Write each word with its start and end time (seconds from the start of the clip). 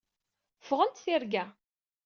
Ffɣent 0.61 1.01
tirga. 1.03 1.45